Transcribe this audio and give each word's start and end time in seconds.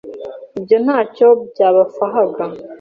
Ibyo 0.57 0.77
ntacyo 0.83 1.27
byabafahaga 1.51 2.43